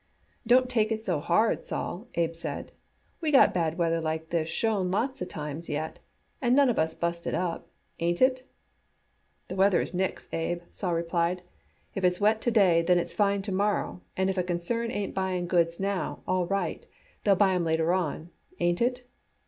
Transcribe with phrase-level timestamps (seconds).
[0.47, 2.71] "Don't take it so hard, Sol," Abe said.
[3.21, 5.99] "We got bad weather like this schon lots of times yet,
[6.41, 7.67] and none of us busted up.
[7.99, 8.49] Ain't it?"
[9.47, 11.43] "The weather is nix, Abe," Sol replied.
[11.93, 15.13] "If it's wet to day then it's fine to morrow, and if a concern ain't
[15.13, 16.83] buying goods now all right.
[17.23, 18.31] They'll buy 'em later on.
[18.59, 19.05] Ain't it?